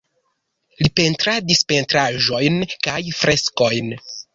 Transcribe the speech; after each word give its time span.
Li 0.83 0.87
pentradis 1.01 1.63
pentraĵojn 1.75 2.59
kaj 2.89 3.01
freskojn. 3.23 3.99